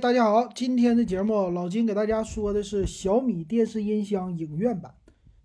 [0.00, 4.94] 大家好，今天的节目老金给大家说的是小米电视音箱影院版。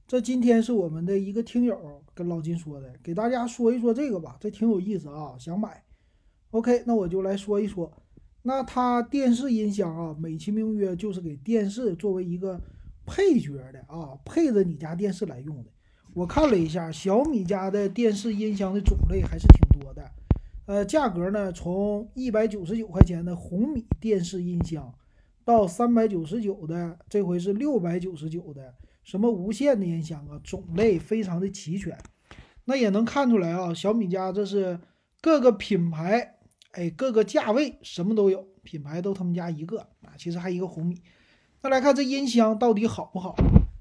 [0.08, 1.76] 这今天是我们的一个听友
[2.14, 5.84] 跟老金说的，给大家说一说这个吧，这挺有意思啊，想买。
[6.52, 7.92] OK，那我就来说一说。
[8.44, 12.62] 那它电视音箱啊，美其名曰就是给电视作为一个
[13.08, 15.72] 配角的啊，配着你家电视来用的。
[16.13, 20.12] 我看了一下小米家的电视音箱的种类还是挺多的。
[20.66, 24.94] 呃，价格呢，从一百九十九块钱的红米电视音箱，
[25.44, 28.73] 到三百九十九的，这回是六百九十九的，
[29.04, 31.98] 什么无线的音箱啊，种类非常的齐全。
[32.63, 34.80] 那也能看出来啊，小米家这是
[35.21, 36.35] 各个品牌，
[36.71, 40.16] 哎，各个价位什么都有，品牌都他们家一个啊。
[40.18, 41.02] 其实还一个红米。
[41.62, 43.35] 那来看这音箱到底好不好？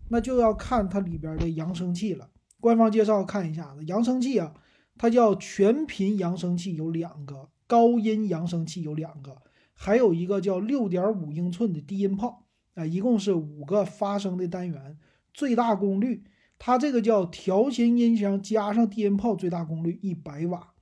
[0.09, 2.29] 那就要看它里边的扬声器了。
[2.59, 4.53] 官方介绍看一下子，扬声器啊。
[4.99, 9.43] 它叫全频扬声器，有两个高音扬声器，有两个，
[9.75, 14.97] 还有一个叫六点五英寸的低音炮啊，一共是五个发声的单元，
[15.35, 16.23] 最大功率，
[16.59, 20.75] 它这个叫条形音箱加上低音炮，最大功率一百瓦，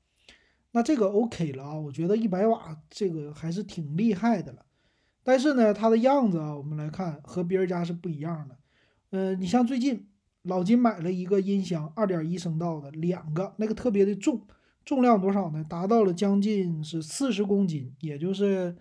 [0.73, 4.67] 那这个 OK 了啊，我觉得一百瓦这个还是挺厉害的了。
[5.23, 8.59] 但是呢，它的样子啊，我们来看和别人家是不一样的。
[9.13, 10.10] 嗯，你像最近。
[10.43, 14.47] 老金买了一个音箱，二点一声道的，两个，那个特别的重，
[14.85, 15.63] 重量多少呢？
[15.69, 18.77] 达到了将近是四十公斤，也就是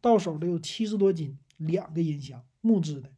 [0.00, 3.10] 到手得有七十多斤，两个音箱，木质的。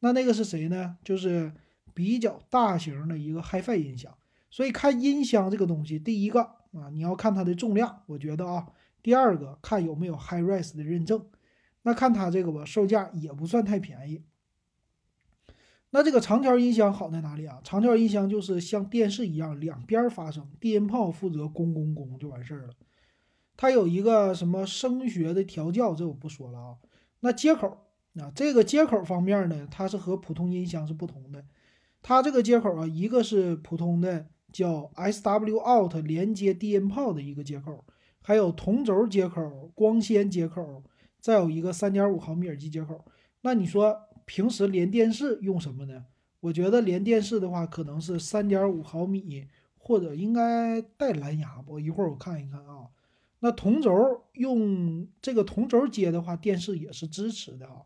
[0.00, 0.96] 那那个是谁呢？
[1.04, 1.52] 就是
[1.94, 4.12] 比较大型的一个 HiFi 音箱。
[4.50, 6.40] 所以看音箱这个东西，第一个
[6.72, 8.66] 啊，你要看它的重量，我觉得啊，
[9.02, 11.24] 第二个看有没有 HiRes 的认证。
[11.82, 14.24] 那看它这个吧，售价也不算太便宜。
[15.90, 17.58] 那这个长条音箱好在哪里啊？
[17.62, 22.74] 长条音箱就是像电视一样，两边发声，低音炮负责公公公就完事儿了。
[23.56, 26.76] 它有一个什么声学的调教，这我不说了啊。
[27.20, 27.68] 那接口
[28.20, 31.42] 啊，这个接口方面呢，它是和普通音箱是不同的。
[32.02, 37.84] 它这个接口啊，一个是普通的叫 SWOut 连接低音炮的一个接口，
[38.20, 40.82] 还有同轴接口、光纤接口，
[41.20, 43.04] 再有一个三点五毫米耳机接口。
[43.40, 44.02] 那你说？
[44.26, 46.04] 平时连电视用什么呢？
[46.40, 49.46] 我觉得连电视的话，可能是三点五毫米，
[49.78, 51.80] 或者应该带蓝牙不？
[51.80, 52.88] 一会儿我看一看啊。
[53.40, 57.82] 那同轴用这个同轴接的话，电视也是支持的啊。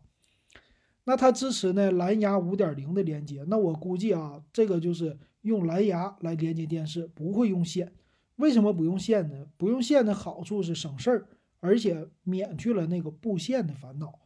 [1.03, 7.91] 那它支持呢蓝牙五点零的连接，那我估计啊，这个就是用蓝牙来连接电视，不会用线。
[8.35, 9.47] 为什么不用线呢？
[9.57, 11.27] 不用线的好处是省事儿，
[11.59, 14.19] 而且免去了那个布线的烦恼。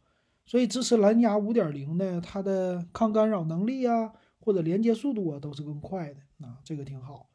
[0.46, 7.28] 所以支持蓝牙五点零呢，它的抗干扰能力啊，或者连接速度啊，都是更快的啊，这个挺好。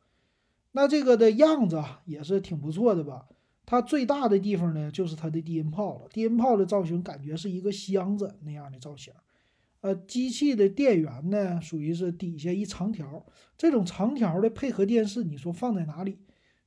[0.72, 3.28] 那这个的样子啊，也是挺不错的吧？
[3.66, 6.08] 它最大的地方呢，就是它的低音炮了。
[6.10, 9.14] 低音炮的造型感觉是一个箱子那样的造型。
[9.82, 13.26] 呃，机器的电源呢，属于是底下一长条，
[13.58, 16.20] 这种长条的配合电视，你说放在哪里？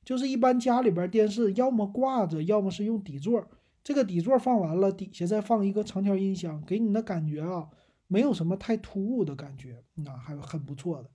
[0.03, 3.47] 就是一般家里边电视要么挂着，要么是用底座。
[3.85, 7.69] 这个底座放完了，底下再放一个长条音箱，给你的感觉啊，
[8.07, 11.09] 没有什么太突兀的感觉，那还很不错的。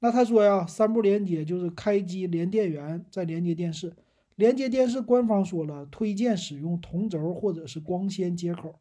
[0.00, 3.94] 那他说呀，三步连接就是开机连电源，再连接电视。
[4.34, 8.74] 连接电视，官方说了，推荐使用同轴或者是光纤接口。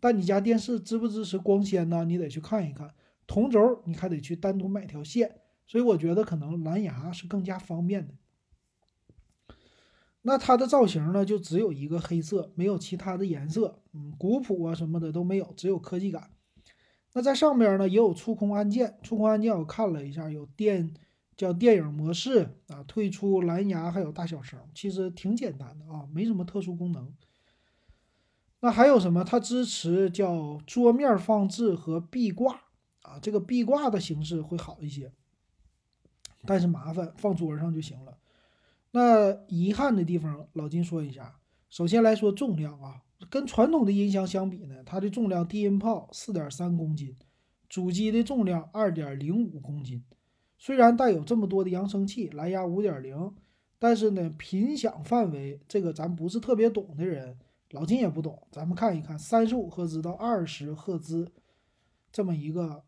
[0.00, 2.04] 但你家电视支不支持光纤呢？
[2.04, 2.92] 你得去看一看。
[3.24, 5.36] 同轴你还得去单独买条线。
[5.64, 8.12] 所以我觉得可能蓝牙是更加方便的。
[10.26, 16.30] 那它的造型呢，就只有一个黑色，没有其他的颜色，嗯，古朴啊什么的都没有，只有科技感。
[17.12, 20.94] 那在上边呢，也有触控按键，触控按键我看了一下，有电
[21.36, 27.14] 叫电影模式啊，退出蓝牙，还有大小声，其实挺简单的啊，没什么特殊功能。
[28.60, 29.22] 那还有什么？
[29.24, 32.62] 它支持叫桌面放置和壁挂
[33.02, 35.12] 啊，这个壁挂的形式会好一些，
[36.46, 38.16] 但是麻烦，放桌上就行了。
[38.96, 41.34] 那遗憾的地方，老金说一下。
[41.68, 47.12] 首先来说重量啊，跟传统的音箱相比呢，它的重量低音炮四点三公斤，
[47.68, 50.04] 主机的重量二点零五公斤。
[50.58, 53.34] 虽然带有这么多的扬声器，蓝牙五点零，
[53.80, 57.36] 但是呢，频响范围这个咱不是特别懂的人，
[57.72, 58.46] 老金也不懂。
[58.52, 61.32] 咱们看一看，三十五赫兹到二十赫兹
[62.12, 62.84] 这么一个，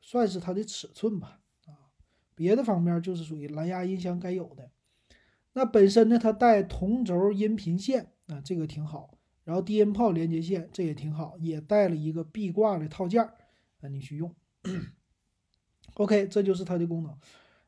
[0.00, 1.38] 算是它的尺寸吧。
[1.68, 1.94] 啊，
[2.34, 4.68] 别的方面就是属于蓝牙音箱该有的。
[5.54, 9.18] 那本身呢，它带同轴音频线啊，这个挺好。
[9.44, 13.34] 然后低音炮连接线，这也挺好，也带了一个壁挂的套件儿，
[13.80, 14.32] 啊，你去用。
[15.94, 17.18] OK，这就是它的功能。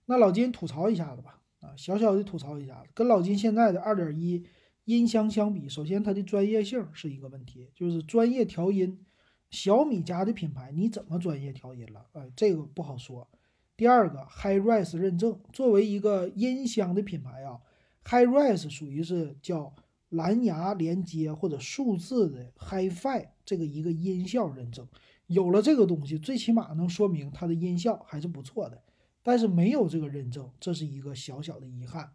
[0.06, 4.46] 那老金吐槽一下子吧，啊，小小的吐槽一下子，跟老金现在的二点一
[4.84, 9.04] 音箱相比，首先它的专业性是一个问题，就是专业调音。
[9.50, 12.06] 小米家的品牌你怎么专业调音了？
[12.12, 13.28] 哎，这个不好说。
[13.76, 17.60] 第二个，HiRes 认证，作为一个音箱的品牌啊
[18.04, 19.74] ，HiRes 属于是叫
[20.10, 24.86] 蓝牙连接或者数字的 HiFi 这个一个音效认证。
[25.26, 28.82] 有了这个东西，最起码能说明它的音效还是不错的。
[29.22, 32.12] 但是没有这个认证，这是一个小小的遗憾。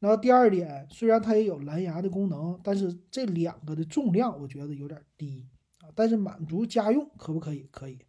[0.00, 5.46] 然后第二点，虽然它也有蓝牙的功能，但是这两个的重量我觉得有点低
[5.78, 5.88] 啊。
[5.94, 7.68] 但是满足家用可不可以？
[7.70, 8.00] 可以。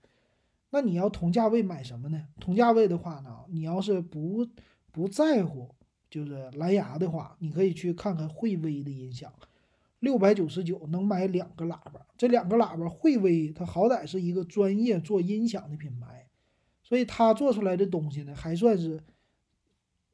[0.71, 2.27] 那你要同价位买什么呢？
[2.39, 4.47] 同价位的话呢，你要是不
[4.91, 5.69] 不在乎
[6.17, 9.31] 就是蓝牙的话，你可以去看看惠威的音响，
[9.99, 12.07] 六百九十九能买两个喇叭。
[12.17, 16.27] 这两个喇叭，惠威它好歹是一个专业做音响的品牌，
[16.81, 18.99] 所以它做出来的东西呢，还算是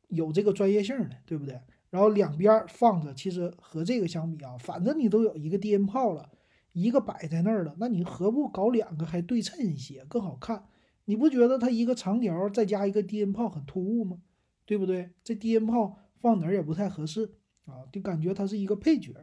[0.09, 1.57] 有这个专业性的，对不对？
[1.89, 6.29] 然后两边放着，其实和这个相比啊，反正你都有一个低音炮了。
[6.73, 10.65] 一个摆在那儿了，那你何不搞两个还对称一些更好看？
[11.05, 14.17] 你不觉得它一个长条再加一个低音炮很突兀吗？
[14.65, 15.11] 对不对？
[15.23, 19.13] 这低音炮放哪儿也不太合适啊，就感觉它是一个配角。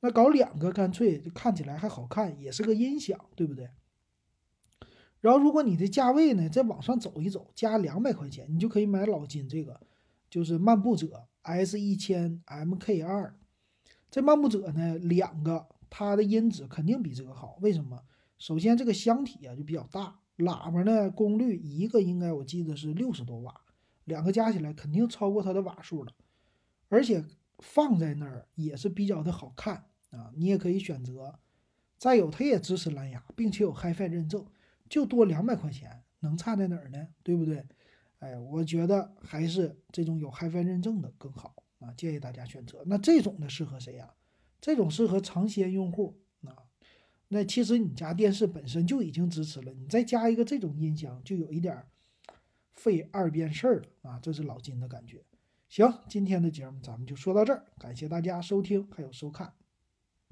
[0.00, 3.70] 那搞两个干脆就看起来还好看，也是个音响，对不对？
[5.20, 9.80] 然后如果你的价位呢再往上走一走，加两百块钱，你就可以买老金这个，
[10.28, 13.34] 就是漫步者 S 一千 MK 二。
[14.10, 15.66] 这漫步者呢两个。
[15.88, 18.02] 它的音质肯定比这个好，为什么？
[18.38, 23.54] 首先这个箱体啊就比较大，喇叭呢功率一个应该我记得是六十多瓦，
[24.06, 26.12] 两个加起来肯定超过它的瓦数了，
[26.88, 27.24] 而且
[27.58, 30.32] 放在那儿也是比较的好看啊。
[30.34, 31.38] 你也可以选择，
[31.98, 34.46] 再有它也支持蓝牙，并且有 HiFi 认证，
[34.88, 37.08] 就多两百块钱，能差在哪儿呢？
[37.22, 37.64] 对不对？
[38.20, 42.82] 哎，我觉得还是这种有 HiFi 认证的更好啊，建议大家选择。
[42.86, 44.14] 那这种的适合谁呀？
[44.60, 46.56] 这种适合尝鲜用户啊，
[47.28, 51.88] 那其实你家电视本身就已经支持了，你再加一个这种音箱，就有一点儿
[52.86, 55.24] 费二遍事儿了啊，这是老金的感觉。
[55.68, 59.52] 行，今天的节目咱们就说到这儿，感谢大家收听还有收看。